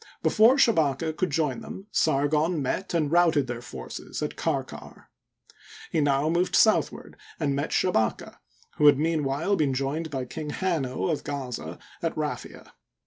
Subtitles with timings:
[0.23, 5.11] Before Shabaka could join them, Sargon met and routed their forces at Karkar,
[5.91, 8.37] He now moved southward, and met Shabaka,
[8.77, 12.73] who had meanwhile been joined by King Hanno, of Gaza, at Raphia.